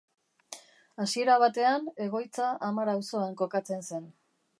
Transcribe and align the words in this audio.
Hasiera 1.03 1.35
batean 1.43 1.85
egoitza 2.05 2.47
Amara 2.69 2.97
auzoan 3.01 3.37
kokatzen 3.43 3.85
zen. 3.91 4.09